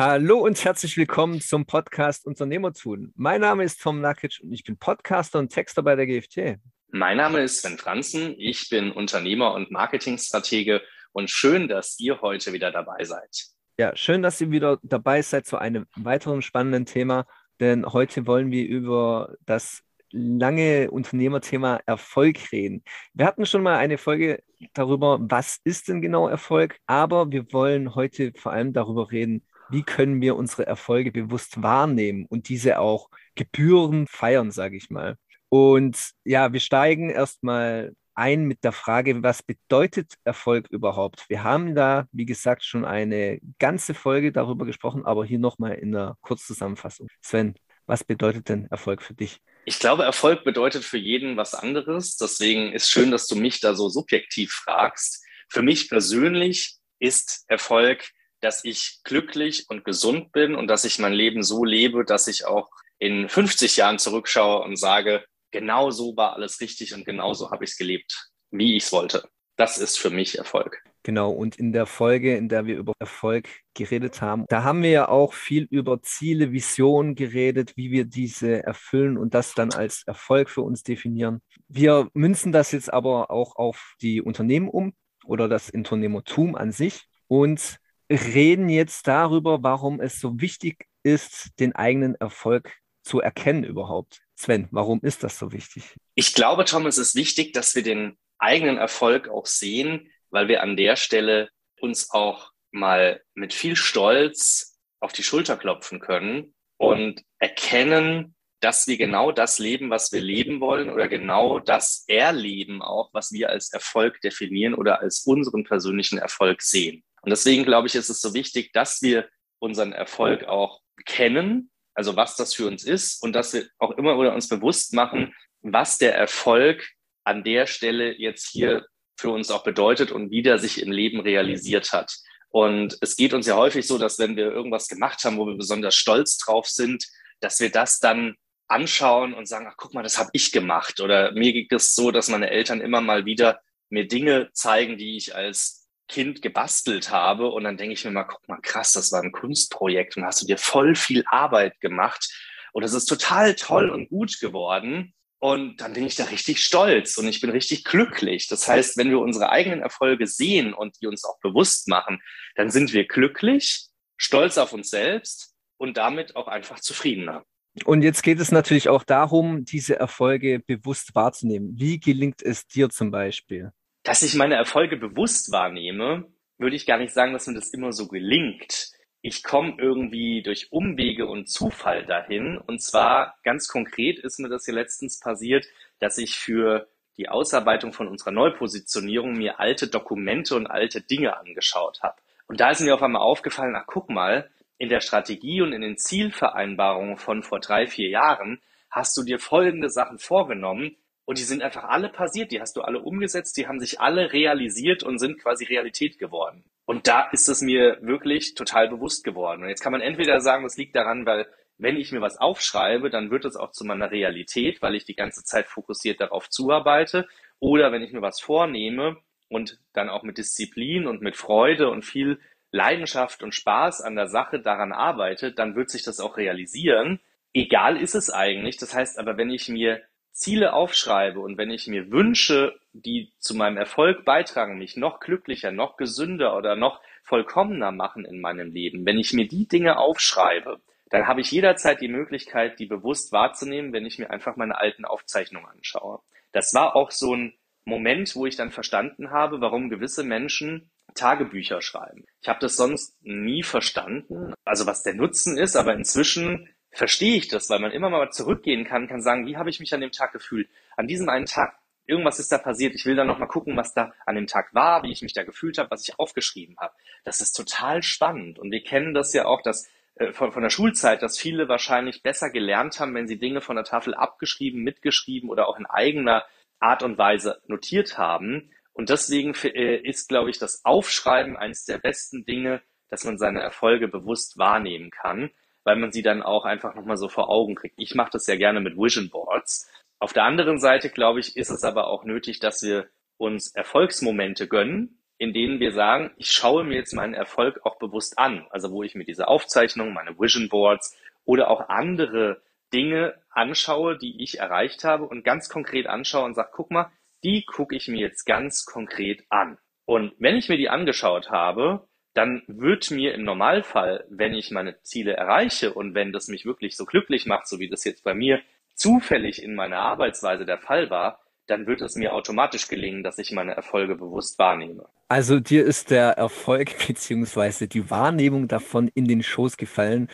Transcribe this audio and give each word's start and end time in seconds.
Hallo 0.00 0.38
und 0.38 0.64
herzlich 0.64 0.96
willkommen 0.96 1.40
zum 1.40 1.66
Podcast 1.66 2.24
Unternehmertun. 2.24 3.12
Mein 3.16 3.40
Name 3.40 3.64
ist 3.64 3.82
Tom 3.82 4.00
Nakic 4.00 4.38
und 4.44 4.52
ich 4.52 4.62
bin 4.62 4.76
Podcaster 4.76 5.40
und 5.40 5.48
Texter 5.48 5.82
bei 5.82 5.96
der 5.96 6.06
GFT. 6.06 6.60
Mein 6.92 7.16
Name 7.16 7.40
ist 7.40 7.62
Sven 7.62 7.78
Franzen. 7.78 8.36
Ich 8.38 8.68
bin 8.68 8.92
Unternehmer 8.92 9.54
und 9.54 9.72
Marketingstratege 9.72 10.82
und 11.10 11.30
schön, 11.30 11.66
dass 11.66 11.98
ihr 11.98 12.20
heute 12.20 12.52
wieder 12.52 12.70
dabei 12.70 13.02
seid. 13.02 13.46
Ja, 13.76 13.96
schön, 13.96 14.22
dass 14.22 14.40
ihr 14.40 14.52
wieder 14.52 14.78
dabei 14.84 15.20
seid 15.20 15.46
zu 15.46 15.58
einem 15.58 15.86
weiteren 15.96 16.42
spannenden 16.42 16.86
Thema, 16.86 17.26
denn 17.58 17.84
heute 17.84 18.28
wollen 18.28 18.52
wir 18.52 18.68
über 18.68 19.34
das 19.46 19.82
lange 20.12 20.92
Unternehmerthema 20.92 21.80
Erfolg 21.86 22.52
reden. 22.52 22.84
Wir 23.14 23.26
hatten 23.26 23.46
schon 23.46 23.64
mal 23.64 23.78
eine 23.78 23.98
Folge 23.98 24.44
darüber, 24.74 25.18
was 25.20 25.58
ist 25.64 25.88
denn 25.88 26.00
genau 26.00 26.28
Erfolg, 26.28 26.78
aber 26.86 27.32
wir 27.32 27.52
wollen 27.52 27.96
heute 27.96 28.32
vor 28.36 28.52
allem 28.52 28.72
darüber 28.72 29.10
reden, 29.10 29.44
wie 29.70 29.82
können 29.82 30.20
wir 30.20 30.36
unsere 30.36 30.66
Erfolge 30.66 31.12
bewusst 31.12 31.62
wahrnehmen 31.62 32.26
und 32.28 32.48
diese 32.48 32.78
auch 32.78 33.08
gebührend 33.34 34.10
feiern, 34.10 34.50
sage 34.50 34.76
ich 34.76 34.90
mal. 34.90 35.16
Und 35.48 36.10
ja, 36.24 36.52
wir 36.52 36.60
steigen 36.60 37.10
erstmal 37.10 37.92
ein 38.14 38.44
mit 38.44 38.64
der 38.64 38.72
Frage, 38.72 39.22
was 39.22 39.42
bedeutet 39.42 40.14
Erfolg 40.24 40.68
überhaupt? 40.70 41.24
Wir 41.28 41.44
haben 41.44 41.74
da, 41.74 42.06
wie 42.10 42.26
gesagt, 42.26 42.64
schon 42.64 42.84
eine 42.84 43.38
ganze 43.60 43.94
Folge 43.94 44.32
darüber 44.32 44.66
gesprochen, 44.66 45.06
aber 45.06 45.24
hier 45.24 45.38
nochmal 45.38 45.74
in 45.74 45.94
einer 45.94 46.16
Kurzzusammenfassung. 46.20 47.06
Sven, 47.22 47.54
was 47.86 48.02
bedeutet 48.04 48.48
denn 48.48 48.66
Erfolg 48.70 49.02
für 49.02 49.14
dich? 49.14 49.38
Ich 49.64 49.78
glaube, 49.78 50.02
Erfolg 50.02 50.44
bedeutet 50.44 50.84
für 50.84 50.98
jeden 50.98 51.36
was 51.36 51.54
anderes. 51.54 52.16
Deswegen 52.16 52.72
ist 52.72 52.90
schön, 52.90 53.10
dass 53.12 53.26
du 53.28 53.36
mich 53.36 53.60
da 53.60 53.74
so 53.74 53.88
subjektiv 53.88 54.50
fragst. 54.50 55.24
Für 55.48 55.62
mich 55.62 55.88
persönlich 55.88 56.76
ist 56.98 57.44
Erfolg 57.46 58.10
dass 58.40 58.64
ich 58.64 59.00
glücklich 59.04 59.66
und 59.68 59.84
gesund 59.84 60.32
bin 60.32 60.54
und 60.54 60.68
dass 60.68 60.84
ich 60.84 60.98
mein 60.98 61.12
Leben 61.12 61.42
so 61.42 61.64
lebe, 61.64 62.04
dass 62.04 62.28
ich 62.28 62.46
auch 62.46 62.68
in 62.98 63.28
50 63.28 63.76
Jahren 63.76 63.98
zurückschaue 63.98 64.62
und 64.62 64.76
sage, 64.76 65.24
genau 65.50 65.90
so 65.90 66.16
war 66.16 66.34
alles 66.34 66.60
richtig 66.60 66.94
und 66.94 67.04
genau 67.04 67.34
so 67.34 67.50
habe 67.50 67.64
ich 67.64 67.70
es 67.70 67.76
gelebt, 67.76 68.30
wie 68.50 68.76
ich 68.76 68.84
es 68.84 68.92
wollte. 68.92 69.28
Das 69.56 69.78
ist 69.78 69.98
für 69.98 70.10
mich 70.10 70.38
Erfolg. 70.38 70.82
Genau, 71.02 71.30
und 71.30 71.56
in 71.56 71.72
der 71.72 71.86
Folge, 71.86 72.36
in 72.36 72.48
der 72.48 72.66
wir 72.66 72.76
über 72.76 72.92
Erfolg 72.98 73.48
geredet 73.74 74.20
haben, 74.20 74.44
da 74.48 74.62
haben 74.62 74.82
wir 74.82 74.90
ja 74.90 75.08
auch 75.08 75.32
viel 75.32 75.66
über 75.70 76.02
Ziele, 76.02 76.52
Visionen 76.52 77.14
geredet, 77.14 77.76
wie 77.76 77.90
wir 77.90 78.04
diese 78.04 78.62
erfüllen 78.62 79.16
und 79.16 79.34
das 79.34 79.54
dann 79.54 79.72
als 79.72 80.02
Erfolg 80.06 80.50
für 80.50 80.62
uns 80.62 80.82
definieren. 80.82 81.40
Wir 81.66 82.08
münzen 82.12 82.52
das 82.52 82.72
jetzt 82.72 82.92
aber 82.92 83.30
auch 83.30 83.56
auf 83.56 83.94
die 84.02 84.20
Unternehmen 84.20 84.68
um 84.68 84.92
oder 85.24 85.48
das 85.48 85.70
Unternehmertum 85.70 86.54
an 86.54 86.72
sich 86.72 87.06
und 87.26 87.78
reden 88.10 88.68
jetzt 88.68 89.06
darüber, 89.06 89.62
warum 89.62 90.00
es 90.00 90.20
so 90.20 90.40
wichtig 90.40 90.86
ist, 91.02 91.50
den 91.60 91.74
eigenen 91.74 92.14
Erfolg 92.14 92.76
zu 93.02 93.20
erkennen 93.20 93.64
überhaupt. 93.64 94.20
Sven, 94.34 94.68
warum 94.70 95.00
ist 95.02 95.24
das 95.24 95.38
so 95.38 95.52
wichtig? 95.52 95.96
Ich 96.14 96.34
glaube, 96.34 96.64
Tom, 96.64 96.86
es 96.86 96.98
ist 96.98 97.14
wichtig, 97.14 97.52
dass 97.52 97.74
wir 97.74 97.82
den 97.82 98.16
eigenen 98.38 98.78
Erfolg 98.78 99.28
auch 99.28 99.46
sehen, 99.46 100.10
weil 100.30 100.48
wir 100.48 100.62
an 100.62 100.76
der 100.76 100.96
Stelle 100.96 101.50
uns 101.80 102.10
auch 102.10 102.52
mal 102.70 103.22
mit 103.34 103.52
viel 103.52 103.76
Stolz 103.76 104.78
auf 105.00 105.12
die 105.12 105.22
Schulter 105.22 105.56
klopfen 105.56 106.00
können 106.00 106.54
und 106.76 107.24
erkennen, 107.38 108.34
dass 108.60 108.86
wir 108.86 108.96
genau 108.96 109.32
das 109.32 109.58
leben, 109.58 109.90
was 109.90 110.12
wir 110.12 110.20
leben 110.20 110.60
wollen 110.60 110.90
oder 110.90 111.08
genau 111.08 111.60
das 111.60 112.04
erleben 112.08 112.82
auch, 112.82 113.10
was 113.12 113.32
wir 113.32 113.50
als 113.50 113.72
Erfolg 113.72 114.20
definieren 114.20 114.74
oder 114.74 115.00
als 115.00 115.20
unseren 115.20 115.64
persönlichen 115.64 116.18
Erfolg 116.18 116.62
sehen. 116.62 117.04
Und 117.22 117.30
deswegen 117.30 117.64
glaube 117.64 117.88
ich, 117.88 117.94
ist 117.94 118.10
es 118.10 118.20
so 118.20 118.34
wichtig, 118.34 118.72
dass 118.72 119.02
wir 119.02 119.28
unseren 119.58 119.92
Erfolg 119.92 120.44
auch 120.44 120.80
kennen, 121.04 121.70
also 121.94 122.16
was 122.16 122.36
das 122.36 122.54
für 122.54 122.66
uns 122.66 122.84
ist 122.84 123.22
und 123.22 123.32
dass 123.32 123.52
wir 123.52 123.66
auch 123.78 123.92
immer 123.92 124.18
wieder 124.18 124.34
uns 124.34 124.48
bewusst 124.48 124.92
machen, 124.94 125.34
was 125.62 125.98
der 125.98 126.14
Erfolg 126.14 126.86
an 127.24 127.44
der 127.44 127.66
Stelle 127.66 128.16
jetzt 128.16 128.48
hier 128.48 128.86
für 129.16 129.30
uns 129.30 129.50
auch 129.50 129.64
bedeutet 129.64 130.12
und 130.12 130.30
wie 130.30 130.42
der 130.42 130.58
sich 130.58 130.80
im 130.80 130.92
Leben 130.92 131.20
realisiert 131.20 131.92
hat. 131.92 132.14
Und 132.50 132.96
es 133.00 133.16
geht 133.16 133.34
uns 133.34 133.46
ja 133.46 133.56
häufig 133.56 133.86
so, 133.86 133.98
dass 133.98 134.18
wenn 134.18 134.36
wir 134.36 134.46
irgendwas 134.46 134.88
gemacht 134.88 135.22
haben, 135.24 135.36
wo 135.36 135.46
wir 135.46 135.56
besonders 135.56 135.94
stolz 135.94 136.38
drauf 136.38 136.68
sind, 136.68 137.04
dass 137.40 137.60
wir 137.60 137.70
das 137.70 137.98
dann 137.98 138.36
anschauen 138.68 139.34
und 139.34 139.46
sagen, 139.46 139.66
ach 139.68 139.76
guck 139.76 139.94
mal, 139.94 140.02
das 140.02 140.18
habe 140.18 140.30
ich 140.32 140.52
gemacht. 140.52 141.00
Oder 141.00 141.32
mir 141.32 141.52
geht 141.52 141.72
es 141.72 141.94
so, 141.94 142.10
dass 142.10 142.28
meine 142.28 142.50
Eltern 142.50 142.80
immer 142.80 143.00
mal 143.00 143.24
wieder 143.24 143.60
mir 143.90 144.06
Dinge 144.06 144.50
zeigen, 144.52 144.98
die 144.98 145.16
ich 145.16 145.34
als 145.34 145.77
Kind 146.08 146.42
gebastelt 146.42 147.10
habe. 147.10 147.50
Und 147.50 147.64
dann 147.64 147.76
denke 147.76 147.94
ich 147.94 148.04
mir 148.04 148.10
mal, 148.10 148.24
guck 148.24 148.46
mal, 148.48 148.60
krass, 148.60 148.92
das 148.92 149.12
war 149.12 149.22
ein 149.22 149.32
Kunstprojekt 149.32 150.16
und 150.16 150.24
hast 150.24 150.42
du 150.42 150.46
dir 150.46 150.58
voll 150.58 150.94
viel 150.94 151.24
Arbeit 151.26 151.78
gemacht. 151.80 152.28
Und 152.72 152.82
es 152.82 152.94
ist 152.94 153.06
total 153.06 153.54
toll 153.54 153.90
und 153.90 154.08
gut 154.08 154.40
geworden. 154.40 155.14
Und 155.40 155.80
dann 155.80 155.92
bin 155.92 156.04
ich 156.04 156.16
da 156.16 156.24
richtig 156.24 156.64
stolz 156.64 157.16
und 157.16 157.28
ich 157.28 157.40
bin 157.40 157.50
richtig 157.50 157.84
glücklich. 157.84 158.48
Das 158.48 158.66
heißt, 158.66 158.96
wenn 158.96 159.10
wir 159.10 159.20
unsere 159.20 159.50
eigenen 159.50 159.82
Erfolge 159.82 160.26
sehen 160.26 160.74
und 160.74 161.00
die 161.00 161.06
uns 161.06 161.24
auch 161.24 161.38
bewusst 161.40 161.86
machen, 161.86 162.20
dann 162.56 162.70
sind 162.70 162.92
wir 162.92 163.06
glücklich, 163.06 163.86
stolz 164.16 164.58
auf 164.58 164.72
uns 164.72 164.90
selbst 164.90 165.54
und 165.76 165.96
damit 165.96 166.34
auch 166.34 166.48
einfach 166.48 166.80
zufriedener. 166.80 167.44
Und 167.84 168.02
jetzt 168.02 168.22
geht 168.24 168.40
es 168.40 168.50
natürlich 168.50 168.88
auch 168.88 169.04
darum, 169.04 169.64
diese 169.64 169.96
Erfolge 169.96 170.58
bewusst 170.58 171.14
wahrzunehmen. 171.14 171.78
Wie 171.78 172.00
gelingt 172.00 172.42
es 172.42 172.66
dir 172.66 172.90
zum 172.90 173.12
Beispiel? 173.12 173.70
Dass 174.08 174.22
ich 174.22 174.34
meine 174.34 174.54
Erfolge 174.54 174.96
bewusst 174.96 175.52
wahrnehme, 175.52 176.24
würde 176.56 176.76
ich 176.76 176.86
gar 176.86 176.96
nicht 176.96 177.12
sagen, 177.12 177.34
dass 177.34 177.46
mir 177.46 177.52
das 177.52 177.74
immer 177.74 177.92
so 177.92 178.08
gelingt. 178.08 178.92
Ich 179.20 179.42
komme 179.42 179.74
irgendwie 179.78 180.42
durch 180.42 180.72
Umwege 180.72 181.26
und 181.26 181.50
Zufall 181.50 182.06
dahin. 182.06 182.56
Und 182.56 182.80
zwar 182.80 183.36
ganz 183.44 183.68
konkret 183.68 184.18
ist 184.18 184.40
mir 184.40 184.48
das 184.48 184.64
hier 184.64 184.72
letztens 184.72 185.20
passiert, 185.20 185.66
dass 185.98 186.16
ich 186.16 186.36
für 186.38 186.88
die 187.18 187.28
Ausarbeitung 187.28 187.92
von 187.92 188.08
unserer 188.08 188.30
Neupositionierung 188.30 189.34
mir 189.34 189.60
alte 189.60 189.88
Dokumente 189.88 190.56
und 190.56 190.66
alte 190.66 191.02
Dinge 191.02 191.36
angeschaut 191.36 192.02
habe. 192.02 192.16
Und 192.46 192.60
da 192.60 192.70
ist 192.70 192.80
mir 192.80 192.94
auf 192.94 193.02
einmal 193.02 193.20
aufgefallen, 193.20 193.76
ach 193.76 193.84
guck 193.86 194.08
mal, 194.08 194.48
in 194.78 194.88
der 194.88 195.02
Strategie 195.02 195.60
und 195.60 195.74
in 195.74 195.82
den 195.82 195.98
Zielvereinbarungen 195.98 197.18
von 197.18 197.42
vor 197.42 197.60
drei, 197.60 197.86
vier 197.86 198.08
Jahren 198.08 198.62
hast 198.90 199.14
du 199.18 199.22
dir 199.22 199.38
folgende 199.38 199.90
Sachen 199.90 200.18
vorgenommen, 200.18 200.96
und 201.28 201.36
die 201.36 201.42
sind 201.42 201.60
einfach 201.60 201.84
alle 201.84 202.08
passiert, 202.08 202.52
die 202.52 202.60
hast 202.62 202.74
du 202.78 202.80
alle 202.80 203.00
umgesetzt, 203.00 203.58
die 203.58 203.68
haben 203.68 203.80
sich 203.80 204.00
alle 204.00 204.32
realisiert 204.32 205.02
und 205.02 205.18
sind 205.18 205.38
quasi 205.38 205.66
Realität 205.66 206.18
geworden. 206.18 206.64
Und 206.86 207.06
da 207.06 207.28
ist 207.32 207.50
es 207.50 207.60
mir 207.60 207.98
wirklich 208.00 208.54
total 208.54 208.88
bewusst 208.88 209.24
geworden. 209.24 209.62
Und 209.62 209.68
jetzt 209.68 209.82
kann 209.82 209.92
man 209.92 210.00
entweder 210.00 210.40
sagen, 210.40 210.64
das 210.64 210.78
liegt 210.78 210.96
daran, 210.96 211.26
weil 211.26 211.46
wenn 211.76 211.98
ich 211.98 212.12
mir 212.12 212.22
was 212.22 212.38
aufschreibe, 212.38 213.10
dann 213.10 213.30
wird 213.30 213.44
es 213.44 213.56
auch 213.56 213.72
zu 213.72 213.84
meiner 213.84 214.10
Realität, 214.10 214.80
weil 214.80 214.94
ich 214.94 215.04
die 215.04 215.16
ganze 215.16 215.44
Zeit 215.44 215.66
fokussiert 215.66 216.18
darauf 216.18 216.48
zuarbeite. 216.48 217.28
Oder 217.58 217.92
wenn 217.92 218.00
ich 218.00 218.14
mir 218.14 218.22
was 218.22 218.40
vornehme 218.40 219.18
und 219.50 219.78
dann 219.92 220.08
auch 220.08 220.22
mit 220.22 220.38
Disziplin 220.38 221.06
und 221.06 221.20
mit 221.20 221.36
Freude 221.36 221.90
und 221.90 222.06
viel 222.06 222.40
Leidenschaft 222.72 223.42
und 223.42 223.54
Spaß 223.54 224.00
an 224.00 224.16
der 224.16 224.28
Sache 224.28 224.60
daran 224.60 224.92
arbeite, 224.92 225.52
dann 225.52 225.76
wird 225.76 225.90
sich 225.90 226.04
das 226.04 226.20
auch 226.20 226.38
realisieren. 226.38 227.20
Egal 227.52 227.98
ist 227.98 228.14
es 228.14 228.30
eigentlich. 228.30 228.78
Das 228.78 228.94
heißt 228.94 229.18
aber, 229.18 229.36
wenn 229.36 229.50
ich 229.50 229.68
mir 229.68 230.00
Ziele 230.38 230.72
aufschreibe 230.72 231.40
und 231.40 231.58
wenn 231.58 231.70
ich 231.70 231.88
mir 231.88 232.10
Wünsche, 232.12 232.78
die 232.92 233.32
zu 233.38 233.54
meinem 233.54 233.76
Erfolg 233.76 234.24
beitragen, 234.24 234.78
mich 234.78 234.96
noch 234.96 235.18
glücklicher, 235.18 235.72
noch 235.72 235.96
gesünder 235.96 236.56
oder 236.56 236.76
noch 236.76 237.00
vollkommener 237.24 237.90
machen 237.90 238.24
in 238.24 238.40
meinem 238.40 238.70
Leben, 238.72 239.04
wenn 239.04 239.18
ich 239.18 239.32
mir 239.32 239.48
die 239.48 239.66
Dinge 239.66 239.98
aufschreibe, 239.98 240.80
dann 241.10 241.26
habe 241.26 241.40
ich 241.40 241.50
jederzeit 241.50 242.00
die 242.00 242.08
Möglichkeit, 242.08 242.78
die 242.78 242.86
bewusst 242.86 243.32
wahrzunehmen, 243.32 243.92
wenn 243.92 244.06
ich 244.06 244.18
mir 244.18 244.30
einfach 244.30 244.56
meine 244.56 244.78
alten 244.78 245.04
Aufzeichnungen 245.04 245.68
anschaue. 245.68 246.20
Das 246.52 246.72
war 246.72 246.94
auch 246.94 247.10
so 247.10 247.34
ein 247.34 247.54
Moment, 247.84 248.34
wo 248.36 248.46
ich 248.46 248.56
dann 248.56 248.70
verstanden 248.70 249.30
habe, 249.30 249.60
warum 249.60 249.90
gewisse 249.90 250.22
Menschen 250.22 250.90
Tagebücher 251.14 251.82
schreiben. 251.82 252.26
Ich 252.42 252.48
habe 252.48 252.60
das 252.60 252.76
sonst 252.76 253.16
nie 253.22 253.62
verstanden, 253.62 254.54
also 254.64 254.86
was 254.86 255.02
der 255.02 255.14
Nutzen 255.14 255.58
ist, 255.58 255.74
aber 255.74 255.94
inzwischen 255.94 256.68
verstehe 256.90 257.36
ich 257.36 257.48
das, 257.48 257.70
weil 257.70 257.80
man 257.80 257.92
immer 257.92 258.10
mal 258.10 258.30
zurückgehen 258.30 258.84
kann, 258.84 259.08
kann 259.08 259.22
sagen, 259.22 259.46
wie 259.46 259.56
habe 259.56 259.70
ich 259.70 259.80
mich 259.80 259.92
an 259.94 260.00
dem 260.00 260.12
Tag 260.12 260.32
gefühlt? 260.32 260.68
An 260.96 261.06
diesem 261.06 261.28
einen 261.28 261.46
Tag, 261.46 261.78
irgendwas 262.06 262.38
ist 262.38 262.50
da 262.50 262.58
passiert. 262.58 262.94
Ich 262.94 263.06
will 263.06 263.16
dann 263.16 263.26
noch 263.26 263.38
mal 263.38 263.46
gucken, 263.46 263.76
was 263.76 263.94
da 263.94 264.12
an 264.26 264.34
dem 264.34 264.46
Tag 264.46 264.74
war, 264.74 265.02
wie 265.02 265.12
ich 265.12 265.22
mich 265.22 265.34
da 265.34 265.44
gefühlt 265.44 265.78
habe, 265.78 265.90
was 265.90 266.08
ich 266.08 266.18
aufgeschrieben 266.18 266.76
habe. 266.78 266.94
Das 267.24 267.40
ist 267.40 267.52
total 267.52 268.02
spannend. 268.02 268.58
Und 268.58 268.70
wir 268.70 268.82
kennen 268.82 269.14
das 269.14 269.32
ja 269.32 269.44
auch, 269.44 269.62
dass 269.62 269.88
äh, 270.16 270.32
von, 270.32 270.52
von 270.52 270.62
der 270.62 270.70
Schulzeit, 270.70 271.22
dass 271.22 271.38
viele 271.38 271.68
wahrscheinlich 271.68 272.22
besser 272.22 272.50
gelernt 272.50 272.98
haben, 272.98 273.14
wenn 273.14 273.28
sie 273.28 273.38
Dinge 273.38 273.60
von 273.60 273.76
der 273.76 273.84
Tafel 273.84 274.14
abgeschrieben, 274.14 274.82
mitgeschrieben 274.82 275.50
oder 275.50 275.68
auch 275.68 275.78
in 275.78 275.86
eigener 275.86 276.44
Art 276.80 277.02
und 277.02 277.18
Weise 277.18 277.60
notiert 277.66 278.18
haben. 278.18 278.70
Und 278.92 279.10
deswegen 279.10 279.54
äh, 279.64 279.96
ist, 279.96 280.28
glaube 280.28 280.50
ich, 280.50 280.58
das 280.58 280.84
Aufschreiben 280.84 281.56
eines 281.56 281.84
der 281.84 281.98
besten 281.98 282.44
Dinge, 282.44 282.82
dass 283.10 283.24
man 283.24 283.38
seine 283.38 283.60
Erfolge 283.60 284.08
bewusst 284.08 284.58
wahrnehmen 284.58 285.10
kann 285.10 285.50
weil 285.88 285.96
man 285.96 286.12
sie 286.12 286.20
dann 286.20 286.42
auch 286.42 286.66
einfach 286.66 286.94
nochmal 286.94 287.16
so 287.16 287.28
vor 287.28 287.48
Augen 287.48 287.74
kriegt. 287.74 287.94
Ich 287.96 288.14
mache 288.14 288.28
das 288.32 288.46
ja 288.46 288.56
gerne 288.56 288.82
mit 288.82 288.98
Vision 288.98 289.30
Boards. 289.30 289.90
Auf 290.18 290.34
der 290.34 290.44
anderen 290.44 290.78
Seite, 290.78 291.08
glaube 291.08 291.40
ich, 291.40 291.56
ist 291.56 291.70
es 291.70 291.82
aber 291.82 292.08
auch 292.08 292.24
nötig, 292.24 292.60
dass 292.60 292.82
wir 292.82 293.08
uns 293.38 293.74
Erfolgsmomente 293.74 294.68
gönnen, 294.68 295.22
in 295.38 295.54
denen 295.54 295.80
wir 295.80 295.92
sagen, 295.92 296.30
ich 296.36 296.50
schaue 296.50 296.84
mir 296.84 296.96
jetzt 296.96 297.14
meinen 297.14 297.32
Erfolg 297.32 297.86
auch 297.86 297.96
bewusst 297.98 298.38
an. 298.38 298.66
Also 298.68 298.92
wo 298.92 299.02
ich 299.02 299.14
mir 299.14 299.24
diese 299.24 299.48
Aufzeichnungen, 299.48 300.12
meine 300.12 300.38
Vision 300.38 300.68
Boards 300.68 301.16
oder 301.46 301.70
auch 301.70 301.88
andere 301.88 302.60
Dinge 302.92 303.40
anschaue, 303.48 304.18
die 304.18 304.42
ich 304.42 304.58
erreicht 304.58 305.04
habe 305.04 305.24
und 305.24 305.42
ganz 305.42 305.70
konkret 305.70 306.06
anschaue 306.06 306.44
und 306.44 306.52
sage, 306.52 306.68
guck 306.70 306.90
mal, 306.90 307.10
die 307.42 307.64
gucke 307.64 307.96
ich 307.96 308.08
mir 308.08 308.20
jetzt 308.20 308.44
ganz 308.44 308.84
konkret 308.84 309.42
an. 309.48 309.78
Und 310.04 310.34
wenn 310.38 310.56
ich 310.56 310.68
mir 310.68 310.76
die 310.76 310.90
angeschaut 310.90 311.50
habe, 311.50 312.06
dann 312.38 312.62
wird 312.68 313.10
mir 313.10 313.34
im 313.34 313.42
Normalfall, 313.42 314.24
wenn 314.30 314.54
ich 314.54 314.70
meine 314.70 315.02
Ziele 315.02 315.32
erreiche 315.32 315.92
und 315.92 316.14
wenn 316.14 316.32
das 316.32 316.46
mich 316.46 316.64
wirklich 316.64 316.96
so 316.96 317.04
glücklich 317.04 317.46
macht, 317.46 317.66
so 317.66 317.80
wie 317.80 317.88
das 317.88 318.04
jetzt 318.04 318.22
bei 318.22 318.32
mir 318.32 318.60
zufällig 318.94 319.60
in 319.60 319.74
meiner 319.74 319.98
Arbeitsweise 319.98 320.64
der 320.64 320.78
Fall 320.78 321.10
war, 321.10 321.40
dann 321.66 321.88
wird 321.88 322.00
es 322.00 322.14
mir 322.14 322.32
automatisch 322.32 322.86
gelingen, 322.86 323.24
dass 323.24 323.38
ich 323.38 323.50
meine 323.50 323.74
Erfolge 323.74 324.14
bewusst 324.14 324.56
wahrnehme. 324.56 325.06
Also 325.26 325.58
dir 325.58 325.84
ist 325.84 326.12
der 326.12 326.38
Erfolg 326.38 326.96
beziehungsweise 327.08 327.88
die 327.88 328.08
Wahrnehmung 328.08 328.68
davon 328.68 329.08
in 329.08 329.26
den 329.26 329.42
Schoß 329.42 329.76
gefallen. 329.76 330.28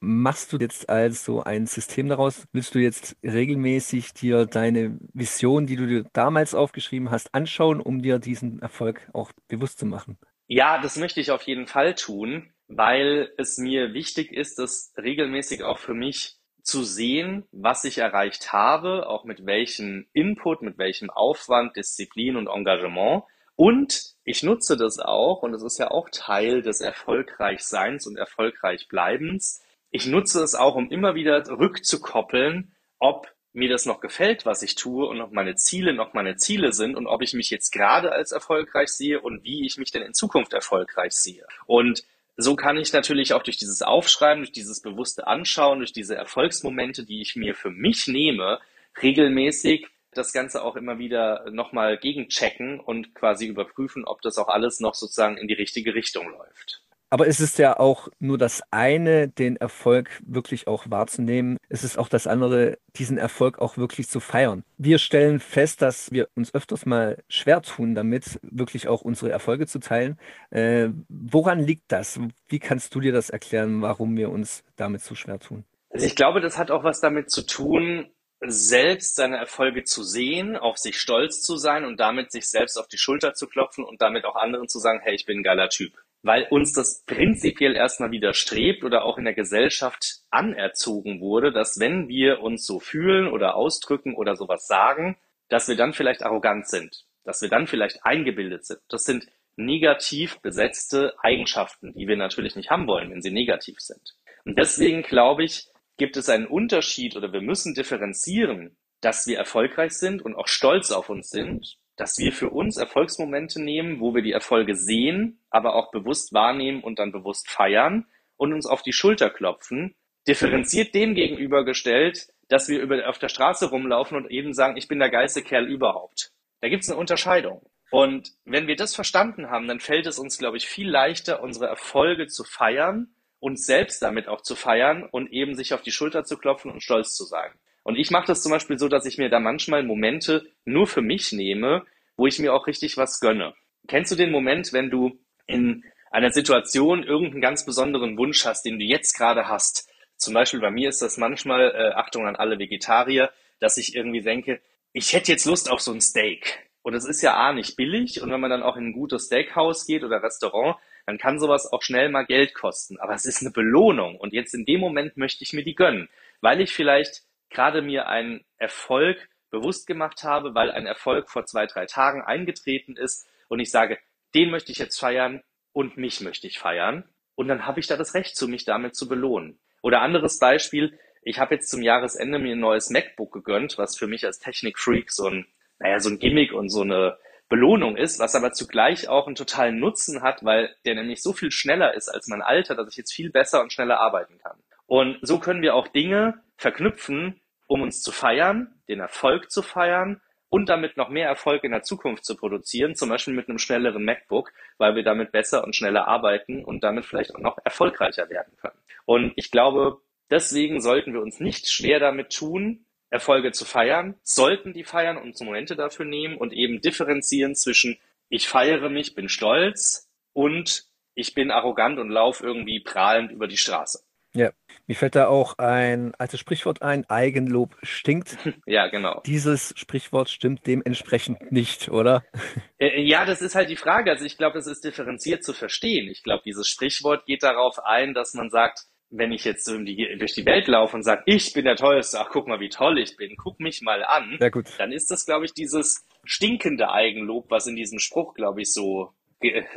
Machst 0.00 0.52
du 0.52 0.56
jetzt 0.56 0.88
also 0.88 1.44
ein 1.44 1.66
System 1.66 2.08
daraus? 2.08 2.48
Willst 2.52 2.74
du 2.74 2.80
jetzt 2.80 3.16
regelmäßig 3.22 4.12
dir 4.12 4.44
deine 4.46 4.98
Vision, 5.12 5.66
die 5.66 5.76
du 5.76 5.86
dir 5.86 6.04
damals 6.12 6.52
aufgeschrieben 6.52 7.12
hast, 7.12 7.32
anschauen, 7.32 7.80
um 7.80 8.02
dir 8.02 8.18
diesen 8.18 8.60
Erfolg 8.60 9.08
auch 9.12 9.30
bewusst 9.46 9.78
zu 9.78 9.86
machen? 9.86 10.18
Ja, 10.46 10.80
das 10.80 10.96
möchte 10.96 11.20
ich 11.20 11.30
auf 11.30 11.42
jeden 11.42 11.66
Fall 11.66 11.94
tun, 11.94 12.52
weil 12.68 13.32
es 13.38 13.58
mir 13.58 13.94
wichtig 13.94 14.32
ist, 14.32 14.58
das 14.58 14.92
regelmäßig 14.96 15.62
auch 15.62 15.78
für 15.78 15.94
mich 15.94 16.36
zu 16.62 16.82
sehen, 16.82 17.46
was 17.52 17.84
ich 17.84 17.98
erreicht 17.98 18.52
habe, 18.52 19.06
auch 19.06 19.24
mit 19.24 19.46
welchem 19.46 20.06
Input, 20.12 20.62
mit 20.62 20.78
welchem 20.78 21.10
Aufwand, 21.10 21.76
Disziplin 21.76 22.36
und 22.36 22.48
Engagement. 22.48 23.24
Und 23.56 24.14
ich 24.24 24.42
nutze 24.42 24.76
das 24.76 24.98
auch, 24.98 25.42
und 25.42 25.54
es 25.54 25.62
ist 25.62 25.78
ja 25.78 25.90
auch 25.90 26.08
Teil 26.10 26.62
des 26.62 26.80
Erfolgreichseins 26.80 28.06
und 28.06 28.16
Erfolgreichbleibens. 28.16 29.62
Ich 29.90 30.06
nutze 30.06 30.42
es 30.42 30.54
auch, 30.54 30.74
um 30.74 30.90
immer 30.90 31.14
wieder 31.14 31.46
rückzukoppeln, 31.48 32.74
ob 32.98 33.33
mir 33.54 33.68
das 33.68 33.86
noch 33.86 34.00
gefällt, 34.00 34.44
was 34.44 34.62
ich 34.62 34.74
tue 34.74 35.06
und 35.06 35.20
ob 35.20 35.32
meine 35.32 35.54
Ziele 35.54 35.94
noch 35.94 36.12
meine 36.12 36.36
Ziele 36.36 36.72
sind 36.72 36.96
und 36.96 37.06
ob 37.06 37.22
ich 37.22 37.34
mich 37.34 37.50
jetzt 37.50 37.70
gerade 37.70 38.12
als 38.12 38.32
erfolgreich 38.32 38.88
sehe 38.88 39.20
und 39.20 39.44
wie 39.44 39.64
ich 39.64 39.78
mich 39.78 39.92
denn 39.92 40.02
in 40.02 40.12
Zukunft 40.12 40.52
erfolgreich 40.52 41.12
sehe. 41.12 41.46
Und 41.66 42.04
so 42.36 42.56
kann 42.56 42.76
ich 42.76 42.92
natürlich 42.92 43.32
auch 43.32 43.44
durch 43.44 43.56
dieses 43.56 43.82
Aufschreiben, 43.82 44.42
durch 44.42 44.52
dieses 44.52 44.82
bewusste 44.82 45.28
Anschauen, 45.28 45.78
durch 45.78 45.92
diese 45.92 46.16
Erfolgsmomente, 46.16 47.04
die 47.04 47.22
ich 47.22 47.36
mir 47.36 47.54
für 47.54 47.70
mich 47.70 48.08
nehme, 48.08 48.58
regelmäßig 49.00 49.86
das 50.12 50.32
Ganze 50.32 50.62
auch 50.62 50.76
immer 50.76 50.98
wieder 50.98 51.48
nochmal 51.50 51.98
gegenchecken 51.98 52.80
und 52.80 53.14
quasi 53.14 53.46
überprüfen, 53.46 54.04
ob 54.04 54.22
das 54.22 54.38
auch 54.38 54.48
alles 54.48 54.80
noch 54.80 54.94
sozusagen 54.94 55.36
in 55.36 55.48
die 55.48 55.54
richtige 55.54 55.94
Richtung 55.94 56.28
läuft. 56.28 56.83
Aber 57.14 57.28
es 57.28 57.38
ist 57.38 57.60
ja 57.60 57.78
auch 57.78 58.08
nur 58.18 58.38
das 58.38 58.60
eine, 58.72 59.28
den 59.28 59.54
Erfolg 59.54 60.20
wirklich 60.26 60.66
auch 60.66 60.86
wahrzunehmen. 60.88 61.58
Es 61.68 61.84
ist 61.84 61.96
auch 61.96 62.08
das 62.08 62.26
andere, 62.26 62.76
diesen 62.96 63.18
Erfolg 63.18 63.60
auch 63.60 63.76
wirklich 63.76 64.08
zu 64.08 64.18
feiern. 64.18 64.64
Wir 64.78 64.98
stellen 64.98 65.38
fest, 65.38 65.80
dass 65.80 66.10
wir 66.10 66.26
uns 66.34 66.52
öfters 66.54 66.86
mal 66.86 67.22
schwer 67.28 67.62
tun, 67.62 67.94
damit 67.94 68.40
wirklich 68.42 68.88
auch 68.88 69.02
unsere 69.02 69.30
Erfolge 69.30 69.68
zu 69.68 69.78
teilen. 69.78 70.18
Äh, 70.50 70.88
woran 71.08 71.60
liegt 71.60 71.92
das? 71.92 72.18
Wie 72.48 72.58
kannst 72.58 72.92
du 72.96 72.98
dir 72.98 73.12
das 73.12 73.30
erklären, 73.30 73.80
warum 73.80 74.16
wir 74.16 74.30
uns 74.30 74.64
damit 74.74 75.00
so 75.02 75.14
schwer 75.14 75.38
tun? 75.38 75.62
Also 75.90 76.06
ich 76.06 76.16
glaube, 76.16 76.40
das 76.40 76.58
hat 76.58 76.72
auch 76.72 76.82
was 76.82 76.98
damit 76.98 77.30
zu 77.30 77.46
tun, 77.46 78.08
selbst 78.40 79.14
seine 79.14 79.36
Erfolge 79.36 79.84
zu 79.84 80.02
sehen, 80.02 80.56
auf 80.56 80.78
sich 80.78 80.98
stolz 80.98 81.42
zu 81.42 81.58
sein 81.58 81.84
und 81.84 82.00
damit 82.00 82.32
sich 82.32 82.50
selbst 82.50 82.76
auf 82.76 82.88
die 82.88 82.98
Schulter 82.98 83.34
zu 83.34 83.46
klopfen 83.46 83.84
und 83.84 84.02
damit 84.02 84.24
auch 84.24 84.34
anderen 84.34 84.68
zu 84.68 84.80
sagen, 84.80 84.98
hey, 85.00 85.14
ich 85.14 85.26
bin 85.26 85.38
ein 85.38 85.44
geiler 85.44 85.68
Typ 85.68 85.92
weil 86.24 86.46
uns 86.50 86.72
das 86.72 87.04
prinzipiell 87.04 87.76
erstmal 87.76 88.10
widerstrebt 88.10 88.82
oder 88.82 89.04
auch 89.04 89.18
in 89.18 89.24
der 89.24 89.34
Gesellschaft 89.34 90.22
anerzogen 90.30 91.20
wurde, 91.20 91.52
dass 91.52 91.78
wenn 91.78 92.08
wir 92.08 92.40
uns 92.40 92.64
so 92.64 92.80
fühlen 92.80 93.28
oder 93.28 93.54
ausdrücken 93.54 94.14
oder 94.14 94.34
sowas 94.34 94.66
sagen, 94.66 95.18
dass 95.48 95.68
wir 95.68 95.76
dann 95.76 95.92
vielleicht 95.92 96.22
arrogant 96.22 96.66
sind, 96.66 97.04
dass 97.24 97.42
wir 97.42 97.50
dann 97.50 97.66
vielleicht 97.66 98.06
eingebildet 98.06 98.64
sind. 98.64 98.80
Das 98.88 99.04
sind 99.04 99.26
negativ 99.56 100.40
besetzte 100.40 101.14
Eigenschaften, 101.18 101.92
die 101.92 102.08
wir 102.08 102.16
natürlich 102.16 102.56
nicht 102.56 102.70
haben 102.70 102.86
wollen, 102.86 103.10
wenn 103.10 103.22
sie 103.22 103.30
negativ 103.30 103.78
sind. 103.80 104.16
Und 104.46 104.58
deswegen 104.58 105.02
glaube 105.02 105.44
ich, 105.44 105.68
gibt 105.98 106.16
es 106.16 106.30
einen 106.30 106.46
Unterschied 106.46 107.16
oder 107.16 107.34
wir 107.34 107.42
müssen 107.42 107.74
differenzieren, 107.74 108.78
dass 109.02 109.26
wir 109.26 109.36
erfolgreich 109.36 109.92
sind 109.92 110.22
und 110.22 110.34
auch 110.34 110.48
stolz 110.48 110.90
auf 110.90 111.10
uns 111.10 111.28
sind 111.28 111.76
dass 111.96 112.18
wir 112.18 112.32
für 112.32 112.50
uns 112.50 112.76
Erfolgsmomente 112.76 113.62
nehmen, 113.62 114.00
wo 114.00 114.14
wir 114.14 114.22
die 114.22 114.32
Erfolge 114.32 114.74
sehen, 114.74 115.40
aber 115.50 115.74
auch 115.74 115.90
bewusst 115.90 116.32
wahrnehmen 116.32 116.82
und 116.82 116.98
dann 116.98 117.12
bewusst 117.12 117.50
feiern 117.50 118.06
und 118.36 118.52
uns 118.52 118.66
auf 118.66 118.82
die 118.82 118.92
Schulter 118.92 119.30
klopfen, 119.30 119.94
differenziert 120.26 120.94
dem 120.94 121.14
gegenübergestellt, 121.14 122.28
dass 122.48 122.68
wir 122.68 122.80
über, 122.80 123.08
auf 123.08 123.18
der 123.18 123.28
Straße 123.28 123.70
rumlaufen 123.70 124.16
und 124.16 124.30
eben 124.30 124.52
sagen, 124.52 124.76
ich 124.76 124.88
bin 124.88 124.98
der 124.98 125.10
geilste 125.10 125.42
Kerl 125.42 125.66
überhaupt. 125.66 126.32
Da 126.60 126.68
gibt 126.68 126.82
es 126.82 126.90
eine 126.90 126.98
Unterscheidung. 126.98 127.62
Und 127.90 128.32
wenn 128.44 128.66
wir 128.66 128.76
das 128.76 128.94
verstanden 128.94 129.50
haben, 129.50 129.68
dann 129.68 129.80
fällt 129.80 130.06
es 130.06 130.18
uns, 130.18 130.38
glaube 130.38 130.56
ich, 130.56 130.66
viel 130.66 130.88
leichter, 130.88 131.42
unsere 131.42 131.66
Erfolge 131.66 132.26
zu 132.26 132.42
feiern, 132.42 133.14
uns 133.38 133.66
selbst 133.66 134.02
damit 134.02 134.26
auch 134.26 134.40
zu 134.40 134.56
feiern 134.56 135.04
und 135.04 135.30
eben 135.30 135.54
sich 135.54 135.74
auf 135.74 135.82
die 135.82 135.92
Schulter 135.92 136.24
zu 136.24 136.38
klopfen 136.38 136.70
und 136.70 136.82
stolz 136.82 137.14
zu 137.14 137.24
sein. 137.24 137.52
Und 137.84 137.96
ich 137.96 138.10
mache 138.10 138.26
das 138.26 138.42
zum 138.42 138.50
Beispiel 138.50 138.78
so, 138.78 138.88
dass 138.88 139.06
ich 139.06 139.18
mir 139.18 139.28
da 139.28 139.38
manchmal 139.38 139.84
Momente 139.84 140.46
nur 140.64 140.86
für 140.86 141.02
mich 141.02 141.32
nehme, 141.32 141.84
wo 142.16 142.26
ich 142.26 142.38
mir 142.38 142.52
auch 142.52 142.66
richtig 142.66 142.96
was 142.96 143.20
gönne. 143.20 143.54
Kennst 143.86 144.10
du 144.10 144.16
den 144.16 144.32
Moment, 144.32 144.72
wenn 144.72 144.90
du 144.90 145.20
in 145.46 145.84
einer 146.10 146.30
Situation 146.30 147.02
irgendeinen 147.02 147.42
ganz 147.42 147.66
besonderen 147.66 148.16
Wunsch 148.16 148.44
hast, 148.46 148.64
den 148.64 148.78
du 148.78 148.84
jetzt 148.84 149.12
gerade 149.12 149.48
hast? 149.48 149.90
Zum 150.16 150.32
Beispiel 150.32 150.60
bei 150.60 150.70
mir 150.70 150.88
ist 150.88 151.02
das 151.02 151.18
manchmal, 151.18 151.72
äh, 151.74 151.94
Achtung 151.94 152.26
an 152.26 152.36
alle 152.36 152.58
Vegetarier, 152.58 153.30
dass 153.60 153.76
ich 153.76 153.94
irgendwie 153.94 154.22
denke, 154.22 154.60
ich 154.92 155.12
hätte 155.12 155.32
jetzt 155.32 155.44
Lust 155.44 155.70
auf 155.70 155.80
so 155.80 155.92
ein 155.92 156.00
Steak. 156.00 156.70
Und 156.82 156.94
es 156.94 157.04
ist 157.04 157.22
ja 157.22 157.34
A 157.34 157.52
nicht 157.52 157.76
billig 157.76 158.22
und 158.22 158.30
wenn 158.30 158.40
man 158.40 158.50
dann 158.50 158.62
auch 158.62 158.76
in 158.76 158.88
ein 158.88 158.92
gutes 158.92 159.26
Steakhouse 159.26 159.86
geht 159.86 160.04
oder 160.04 160.22
Restaurant, 160.22 160.76
dann 161.06 161.18
kann 161.18 161.38
sowas 161.38 161.70
auch 161.70 161.82
schnell 161.82 162.08
mal 162.08 162.24
Geld 162.24 162.54
kosten. 162.54 162.98
Aber 162.98 163.14
es 163.14 163.26
ist 163.26 163.42
eine 163.42 163.50
Belohnung 163.50 164.16
und 164.16 164.32
jetzt 164.32 164.54
in 164.54 164.64
dem 164.64 164.80
Moment 164.80 165.16
möchte 165.16 165.44
ich 165.44 165.52
mir 165.52 165.64
die 165.64 165.74
gönnen, 165.74 166.08
weil 166.40 166.60
ich 166.60 166.72
vielleicht 166.72 167.22
gerade 167.54 167.80
mir 167.80 168.08
einen 168.08 168.44
Erfolg 168.58 169.28
bewusst 169.50 169.86
gemacht 169.86 170.24
habe, 170.24 170.54
weil 170.54 170.70
ein 170.70 170.86
Erfolg 170.86 171.30
vor 171.30 171.46
zwei, 171.46 171.66
drei 171.66 171.86
Tagen 171.86 172.22
eingetreten 172.22 172.96
ist 172.96 173.26
und 173.48 173.60
ich 173.60 173.70
sage, 173.70 173.98
den 174.34 174.50
möchte 174.50 174.72
ich 174.72 174.78
jetzt 174.78 174.98
feiern 174.98 175.42
und 175.72 175.96
mich 175.96 176.20
möchte 176.20 176.46
ich 176.46 176.58
feiern. 176.58 177.08
Und 177.36 177.48
dann 177.48 177.66
habe 177.66 177.80
ich 177.80 177.86
da 177.86 177.96
das 177.96 178.14
Recht 178.14 178.36
zu, 178.36 178.48
mich 178.48 178.64
damit 178.64 178.94
zu 178.94 179.08
belohnen. 179.08 179.58
Oder 179.82 180.02
anderes 180.02 180.38
Beispiel, 180.38 180.98
ich 181.22 181.38
habe 181.38 181.54
jetzt 181.54 181.70
zum 181.70 181.82
Jahresende 181.82 182.38
mir 182.38 182.52
ein 182.52 182.60
neues 182.60 182.90
MacBook 182.90 183.32
gegönnt, 183.32 183.78
was 183.78 183.96
für 183.96 184.06
mich 184.06 184.24
als 184.24 184.38
Technikfreak 184.38 185.10
so 185.10 185.28
ein, 185.28 185.46
naja, 185.78 185.98
so 186.00 186.10
ein 186.10 186.18
Gimmick 186.18 186.52
und 186.52 186.68
so 186.68 186.82
eine 186.82 187.18
Belohnung 187.48 187.96
ist, 187.96 188.18
was 188.18 188.34
aber 188.34 188.52
zugleich 188.52 189.08
auch 189.08 189.26
einen 189.26 189.36
totalen 189.36 189.78
Nutzen 189.78 190.22
hat, 190.22 190.44
weil 190.44 190.74
der 190.84 190.94
nämlich 190.94 191.22
so 191.22 191.32
viel 191.32 191.50
schneller 191.50 191.94
ist 191.94 192.08
als 192.08 192.28
mein 192.28 192.42
Alter, 192.42 192.74
dass 192.74 192.88
ich 192.88 192.96
jetzt 192.96 193.12
viel 193.12 193.30
besser 193.30 193.62
und 193.62 193.72
schneller 193.72 194.00
arbeiten 194.00 194.38
kann. 194.38 194.58
Und 194.86 195.18
so 195.22 195.38
können 195.38 195.62
wir 195.62 195.74
auch 195.74 195.88
Dinge 195.88 196.42
verknüpfen, 196.56 197.40
um 197.66 197.82
uns 197.82 198.02
zu 198.02 198.12
feiern, 198.12 198.74
den 198.88 199.00
Erfolg 199.00 199.50
zu 199.50 199.62
feiern 199.62 200.20
und 200.48 200.68
damit 200.68 200.96
noch 200.96 201.08
mehr 201.08 201.28
Erfolg 201.28 201.64
in 201.64 201.72
der 201.72 201.82
Zukunft 201.82 202.24
zu 202.24 202.36
produzieren, 202.36 202.94
zum 202.94 203.08
Beispiel 203.08 203.34
mit 203.34 203.48
einem 203.48 203.58
schnelleren 203.58 204.04
MacBook, 204.04 204.52
weil 204.78 204.94
wir 204.94 205.02
damit 205.02 205.32
besser 205.32 205.64
und 205.64 205.74
schneller 205.74 206.06
arbeiten 206.06 206.64
und 206.64 206.84
damit 206.84 207.04
vielleicht 207.04 207.34
auch 207.34 207.40
noch 207.40 207.58
erfolgreicher 207.64 208.30
werden 208.30 208.56
können. 208.60 208.78
Und 209.04 209.32
ich 209.36 209.50
glaube, 209.50 210.00
deswegen 210.30 210.80
sollten 210.80 211.12
wir 211.12 211.20
uns 211.20 211.40
nicht 211.40 211.68
schwer 211.70 211.98
damit 211.98 212.32
tun, 212.32 212.86
Erfolge 213.10 213.52
zu 213.52 213.64
feiern, 213.64 214.16
sollten 214.22 214.72
die 214.72 214.84
feiern 214.84 215.16
und 215.16 215.40
Momente 215.40 215.76
dafür 215.76 216.04
nehmen 216.04 216.36
und 216.36 216.52
eben 216.52 216.80
differenzieren 216.80 217.54
zwischen 217.54 217.98
ich 218.28 218.48
feiere 218.48 218.90
mich, 218.90 219.14
bin 219.14 219.28
stolz 219.28 220.10
und 220.32 220.84
ich 221.14 221.34
bin 221.34 221.50
arrogant 221.50 221.98
und 221.98 222.10
laufe 222.10 222.44
irgendwie 222.44 222.80
prahlend 222.80 223.30
über 223.30 223.46
die 223.46 223.56
Straße. 223.56 224.02
Ja, 224.36 224.50
mir 224.88 224.96
fällt 224.96 225.14
da 225.14 225.28
auch 225.28 225.58
ein 225.58 226.12
altes 226.16 226.40
Sprichwort 226.40 226.82
ein, 226.82 227.08
Eigenlob 227.08 227.76
stinkt. 227.82 228.36
Ja, 228.66 228.88
genau. 228.88 229.22
Dieses 229.26 229.74
Sprichwort 229.76 230.28
stimmt 230.28 230.66
dementsprechend 230.66 231.52
nicht, 231.52 231.88
oder? 231.88 232.24
Äh, 232.78 233.02
ja, 233.02 233.24
das 233.24 233.40
ist 233.40 233.54
halt 233.54 233.70
die 233.70 233.76
Frage. 233.76 234.10
Also 234.10 234.24
ich 234.24 234.36
glaube, 234.36 234.58
es 234.58 234.66
ist 234.66 234.84
differenziert 234.84 235.44
zu 235.44 235.52
verstehen. 235.52 236.08
Ich 236.10 236.24
glaube, 236.24 236.42
dieses 236.44 236.66
Sprichwort 236.68 237.24
geht 237.24 237.44
darauf 237.44 237.78
ein, 237.84 238.14
dass 238.14 238.34
man 238.34 238.50
sagt, 238.50 238.86
wenn 239.10 239.30
ich 239.30 239.44
jetzt 239.44 239.68
durch 239.68 240.34
die 240.34 240.44
Welt 240.44 240.66
laufe 240.66 240.96
und 240.96 241.04
sage, 241.04 241.22
ich 241.26 241.52
bin 241.52 241.64
der 241.66 241.76
Tollste, 241.76 242.18
ach 242.18 242.30
guck 242.30 242.48
mal, 242.48 242.58
wie 242.58 242.68
toll 242.68 242.98
ich 242.98 243.16
bin, 243.16 243.36
guck 243.36 243.60
mich 243.60 243.80
mal 243.80 244.04
an, 244.04 244.38
ja, 244.40 244.48
gut. 244.48 244.66
dann 244.78 244.90
ist 244.90 245.10
das, 245.10 245.24
glaube 245.24 245.44
ich, 245.44 245.54
dieses 245.54 246.04
stinkende 246.24 246.90
Eigenlob, 246.90 247.48
was 247.48 247.68
in 247.68 247.76
diesem 247.76 248.00
Spruch, 248.00 248.34
glaube 248.34 248.62
ich, 248.62 248.72
so, 248.72 249.12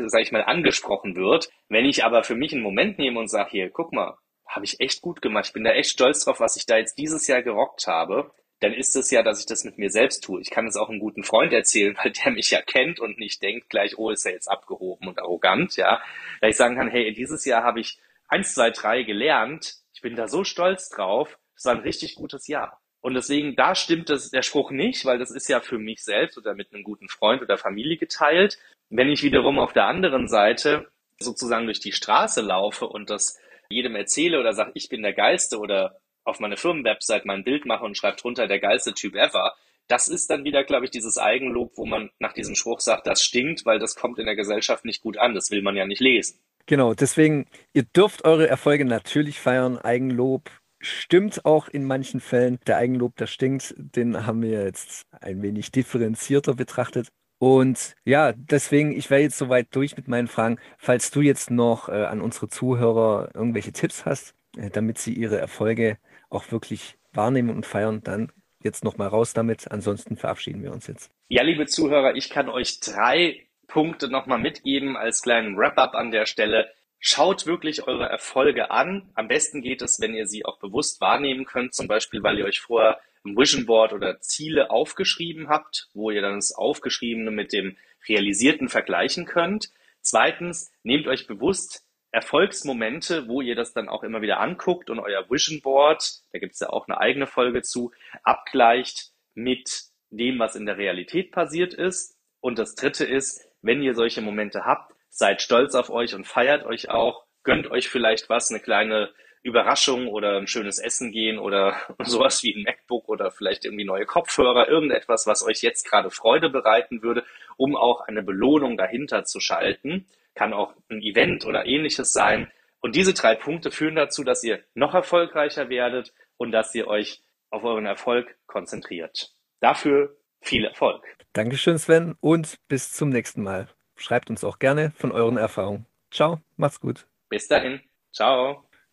sag 0.08 0.22
ich 0.22 0.32
mal, 0.32 0.44
angesprochen 0.44 1.16
wird. 1.16 1.50
Wenn 1.70 1.86
ich 1.86 2.04
aber 2.04 2.24
für 2.24 2.36
mich 2.36 2.52
einen 2.54 2.64
Moment 2.64 2.98
nehme 2.98 3.20
und 3.20 3.30
sage, 3.30 3.52
hier, 3.52 3.70
guck 3.70 3.94
mal, 3.94 4.18
habe 4.48 4.66
ich 4.66 4.80
echt 4.80 5.02
gut 5.02 5.22
gemacht. 5.22 5.48
Ich 5.48 5.54
bin 5.54 5.64
da 5.64 5.72
echt 5.72 5.92
stolz 5.92 6.24
drauf, 6.26 6.40
was 6.40 6.56
ich 6.56 6.66
da 6.66 6.78
jetzt 6.78 6.98
dieses 6.98 7.28
Jahr 7.28 7.44
gerockt 7.44 7.88
habe. 7.88 8.32
dann 8.60 8.74
ist 8.74 8.96
es 8.96 9.12
ja, 9.12 9.22
dass 9.22 9.40
ich 9.40 9.46
das 9.46 9.64
mit 9.64 9.78
mir 9.78 9.92
selbst 9.92 10.24
tue. 10.24 10.42
Ich 10.42 10.50
kann 10.50 10.66
es 10.68 10.76
auch 10.76 10.90
einem 10.90 11.00
guten 11.00 11.24
Freund 11.24 11.54
erzählen, 11.54 11.96
weil 12.04 12.12
der 12.12 12.32
mich 12.32 12.50
ja 12.52 12.62
kennt 12.62 13.00
und 13.00 13.20
nicht 13.20 13.42
denkt 13.44 13.70
gleich, 13.70 13.98
oh, 13.98 14.10
ist 14.10 14.26
er 14.26 14.32
jetzt 14.32 14.48
abgehoben 14.48 15.08
und 15.08 15.20
arrogant, 15.20 15.76
ja. 15.76 16.02
Da 16.42 16.48
ich 16.48 16.56
sagen 16.56 16.76
kann, 16.76 16.90
hey, 16.90 17.14
dieses 17.14 17.46
Jahr 17.46 17.64
habe 17.64 17.80
ich 17.80 18.00
eins, 18.28 18.54
zwei, 18.56 18.72
drei 18.72 19.04
gelernt. 19.04 19.76
Ich 19.94 20.02
bin 20.02 20.16
da 20.16 20.28
so 20.28 20.44
stolz 20.44 20.90
drauf. 20.90 21.38
Es 21.56 21.66
war 21.66 21.74
ein 21.74 21.82
richtig 21.82 22.16
gutes 22.16 22.48
Jahr. 22.48 22.82
Und 23.00 23.14
deswegen, 23.14 23.56
da 23.56 23.76
stimmt 23.76 24.10
das, 24.10 24.32
der 24.32 24.42
Spruch 24.42 24.72
nicht, 24.72 25.06
weil 25.06 25.20
das 25.20 25.32
ist 25.32 25.48
ja 25.48 25.60
für 25.60 25.78
mich 25.78 26.04
selbst 26.04 26.38
oder 26.38 26.56
mit 26.56 26.74
einem 26.74 26.84
guten 26.84 27.10
Freund 27.10 27.42
oder 27.42 27.58
Familie 27.58 27.98
geteilt. 27.98 28.58
Wenn 28.90 29.10
ich 29.10 29.24
wiederum 29.24 29.60
auf 29.60 29.74
der 29.74 29.86
anderen 29.86 30.28
Seite 30.28 30.88
sozusagen 31.20 31.66
durch 31.66 31.80
die 31.80 31.92
Straße 31.92 32.42
laufe 32.42 32.88
und 32.88 33.10
das 33.10 33.40
jedem 33.70 33.96
erzähle 33.96 34.40
oder 34.40 34.54
sage, 34.54 34.72
ich 34.74 34.90
bin 34.90 35.02
der 35.02 35.14
Geilste 35.14 35.60
oder 35.60 36.00
auf 36.24 36.40
meine 36.40 36.58
Firmenwebsite 36.58 37.26
mein 37.26 37.44
Bild 37.44 37.66
mache 37.66 37.86
und 37.86 37.98
schreibe 37.98 38.18
drunter 38.18 38.48
der 38.48 38.60
geilste 38.60 38.94
Typ 38.94 39.16
ever, 39.16 39.54
das 39.88 40.08
ist 40.08 40.30
dann 40.30 40.44
wieder, 40.44 40.64
glaube 40.64 40.86
ich, 40.86 40.92
dieses 40.92 41.18
Eigenlob, 41.18 41.78
wo 41.78 41.86
man 41.86 42.10
nach 42.20 42.34
diesem 42.34 42.56
Spruch 42.56 42.82
sagt, 42.82 43.08
das 43.08 43.24
stinkt, 43.24 43.66
weil 43.66 43.80
das 43.80 43.96
kommt 43.96 44.20
in 44.20 44.26
der 44.26 44.36
Gesellschaft 44.36 44.86
nicht 44.86 45.02
gut 45.02 45.18
an. 45.18 45.34
Das 45.34 45.50
will 45.50 45.62
man 45.62 45.76
ja 45.76 45.86
nicht 45.86 46.02
lesen. 46.02 46.40
Genau, 46.66 46.94
deswegen, 46.94 47.46
ihr 47.74 47.84
dürft 47.84 48.26
eure 48.26 48.50
Erfolge 48.50 48.84
natürlich 48.84 49.40
feiern. 49.40 49.78
Eigenlob 49.78 50.52
stimmt 50.82 51.46
auch 51.46 51.70
in 51.70 51.86
manchen 51.86 52.20
Fällen. 52.20 52.60
Der 52.68 52.78
Eigenlob, 52.78 53.16
der 53.16 53.28
stinkt, 53.28 53.74
den 53.78 54.28
haben 54.28 54.42
wir 54.42 54.66
jetzt 54.66 55.04
ein 55.22 55.42
wenig 55.42 55.72
differenzierter 55.72 56.56
betrachtet. 56.56 57.08
Und 57.40 57.96
ja, 58.04 58.34
deswegen, 58.34 58.92
ich 58.92 59.10
wäre 59.10 59.22
jetzt 59.22 59.38
soweit 59.38 59.68
durch 59.76 59.96
mit 59.96 60.08
meinen 60.08 60.28
Fragen. 60.28 60.58
Falls 60.78 61.12
du 61.12 61.22
jetzt 61.22 61.52
noch 61.52 61.88
äh, 61.90 62.06
an 62.06 62.22
unsere 62.22 62.48
Zuhörer 62.48 63.30
irgendwelche 63.34 63.72
Tipps 63.72 64.06
hast, 64.06 64.34
äh, 64.58 64.70
damit 64.70 64.98
sie 64.98 65.14
ihre 65.14 65.38
Erfolge 65.38 65.98
auch 66.30 66.52
wirklich 66.52 66.98
wahrnehmen 67.14 67.52
und 67.52 67.66
feiern, 67.66 68.02
dann 68.04 68.32
jetzt 68.64 68.84
nochmal 68.84 69.08
raus 69.10 69.34
damit. 69.34 69.72
Ansonsten 69.72 70.18
verabschieden 70.18 70.64
wir 70.64 70.72
uns 70.72 70.88
jetzt. 70.88 71.12
Ja, 71.30 71.44
liebe 71.44 71.68
Zuhörer, 71.68 72.16
ich 72.16 72.30
kann 72.30 72.50
euch 72.50 72.80
drei 72.80 73.48
Punkte 73.68 74.10
nochmal 74.10 74.40
mitgeben 74.40 74.98
als 74.98 75.22
kleinen 75.22 75.58
Wrap-up 75.58 75.94
an 75.94 76.12
der 76.12 76.26
Stelle. 76.26 76.72
Schaut 77.00 77.46
wirklich 77.46 77.86
eure 77.88 78.10
Erfolge 78.10 78.72
an. 78.72 79.12
Am 79.14 79.28
besten 79.28 79.62
geht 79.62 79.84
es, 79.84 80.00
wenn 80.02 80.16
ihr 80.16 80.26
sie 80.26 80.46
auch 80.46 80.58
bewusst 80.58 81.00
wahrnehmen 81.02 81.46
könnt, 81.46 81.76
zum 81.76 81.88
Beispiel, 81.88 82.24
weil 82.24 82.40
ihr 82.40 82.46
euch 82.46 82.60
vorher 82.60 83.00
Vision 83.36 83.66
Board 83.66 83.94
oder 83.94 84.20
Ziele 84.20 84.70
aufgeschrieben 84.70 85.50
habt, 85.50 85.90
wo 85.94 86.12
ihr 86.12 86.22
dann 86.22 86.36
das 86.36 86.54
Aufgeschriebene 86.54 87.32
mit 87.32 87.52
dem 87.52 87.78
Realisierten 88.08 88.70
vergleichen 88.70 89.26
könnt. 89.26 89.72
Zweitens, 90.02 90.72
nehmt 90.84 91.08
euch 91.08 91.28
bewusst 91.28 91.84
Erfolgsmomente, 92.12 93.28
wo 93.28 93.42
ihr 93.42 93.56
das 93.56 93.74
dann 93.74 93.90
auch 93.90 94.04
immer 94.04 94.22
wieder 94.22 94.40
anguckt 94.40 94.90
und 94.90 95.00
euer 95.00 95.30
Vision 95.30 95.62
Board, 95.62 96.22
da 96.32 96.40
gibt 96.40 96.54
es 96.54 96.60
ja 96.62 96.70
auch 96.70 96.88
eine 96.88 97.00
eigene 97.00 97.28
Folge 97.28 97.62
zu, 97.64 97.92
abgleicht 98.24 99.12
mit 99.34 99.84
dem, 100.10 100.40
was 100.40 100.56
in 100.56 100.66
der 100.66 100.78
Realität 100.78 101.32
passiert 101.32 101.74
ist. 101.74 102.18
Und 102.40 102.60
das 102.60 102.76
Dritte 102.76 103.06
ist, 103.06 103.46
wenn 103.62 103.84
ihr 103.84 103.94
solche 103.94 104.22
Momente 104.22 104.64
habt, 104.66 104.94
seid 105.10 105.42
stolz 105.42 105.76
auf 105.76 105.90
euch 105.90 106.16
und 106.16 106.26
feiert 106.26 106.66
euch 106.66 106.90
auch, 106.90 107.26
gönnt 107.44 107.70
euch 107.70 107.90
vielleicht 107.90 108.30
was, 108.30 108.50
eine 108.50 108.62
kleine 108.62 109.14
Überraschung 109.48 110.08
oder 110.08 110.38
ein 110.38 110.48
schönes 110.48 110.78
Essen 110.78 111.12
gehen 111.12 111.40
oder 111.40 111.76
sowas 112.04 112.44
wie 112.44 112.54
ein 112.54 112.64
MacBook 112.64 113.08
oder 113.10 113.32
vielleicht 113.32 113.66
irgendwie 113.66 113.86
neue 113.86 114.06
Kopfhörer, 114.06 114.68
irgendetwas, 114.68 115.26
was 115.26 115.44
euch 115.44 115.62
jetzt 115.62 115.90
gerade 115.90 116.12
Freude 116.12 116.50
bereiten 116.50 117.02
würde, 117.02 117.24
um 117.56 117.76
auch 117.76 118.02
eine 118.02 118.24
Belohnung 118.24 118.78
dahinter 118.78 119.24
zu 119.24 119.40
schalten. 119.40 120.06
Kann 120.36 120.54
auch 120.54 120.74
ein 120.90 121.02
Event 121.02 121.46
oder 121.46 121.66
ähnliches 121.66 122.14
sein. 122.14 122.52
Und 122.80 122.96
diese 122.96 123.14
drei 123.14 123.36
Punkte 123.36 123.72
führen 123.72 123.96
dazu, 123.96 124.24
dass 124.24 124.44
ihr 124.44 124.60
noch 124.76 124.94
erfolgreicher 124.94 125.70
werdet 125.70 126.14
und 126.38 126.52
dass 126.52 126.76
ihr 126.76 126.88
euch 126.88 127.22
auf 127.50 127.64
euren 127.64 127.86
Erfolg 127.86 128.38
konzentriert. 128.46 129.32
Dafür 129.60 130.16
viel 130.42 130.66
Erfolg. 130.66 131.04
Dankeschön, 131.34 131.80
Sven, 131.80 132.16
und 132.20 132.60
bis 132.68 132.92
zum 132.92 133.10
nächsten 133.10 133.42
Mal. 133.42 133.68
Schreibt 133.96 134.30
uns 134.30 134.44
auch 134.44 134.60
gerne 134.60 134.92
von 134.92 135.12
euren 135.12 135.38
Erfahrungen. 135.38 135.88
Ciao, 136.12 136.40
macht's 136.56 136.80
gut. 136.80 137.08
Bis 137.30 137.48
dahin. 137.48 137.82
Ciao. 138.12 138.67